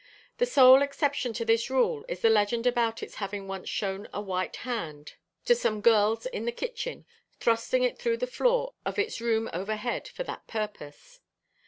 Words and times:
The 0.39 0.47
sole 0.47 0.81
exception 0.81 1.31
to 1.33 1.45
this 1.45 1.69
rule 1.69 2.05
is 2.07 2.21
the 2.21 2.29
legend 2.31 2.65
about 2.65 3.03
its 3.03 3.17
having 3.21 3.47
once 3.47 3.69
shown 3.69 4.07
a 4.11 4.19
white 4.19 4.55
hand 4.65 5.13
to 5.45 5.53
some 5.53 5.79
girls 5.79 6.25
in 6.25 6.45
the 6.45 6.51
kitchen, 6.51 7.05
thrusting 7.39 7.83
it 7.83 7.99
through 7.99 8.17
the 8.17 8.25
floor 8.25 8.73
of 8.83 8.97
its 8.97 9.21
room 9.21 9.47
overhead 9.53 10.07
for 10.07 10.23
that 10.23 10.47
purpose. 10.47 11.19